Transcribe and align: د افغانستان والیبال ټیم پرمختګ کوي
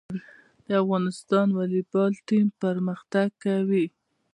د 0.67 0.67
افغانستان 0.83 1.47
والیبال 1.57 2.11
ټیم 2.27 2.47
پرمختګ 2.63 3.27
کوي 3.43 3.85